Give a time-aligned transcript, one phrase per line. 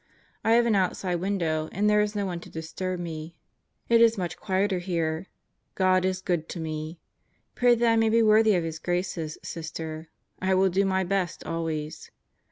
[0.43, 3.35] I have an outside window, and there is no one to disturb me.
[3.87, 5.27] It is much quieter here.
[5.75, 6.99] God is good to me.
[7.53, 10.09] Pray that I be worthy of His graces, Sister.
[10.39, 12.09] I will do my best always.